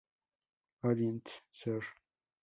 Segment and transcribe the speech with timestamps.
[0.81, 1.83] Orient., ser.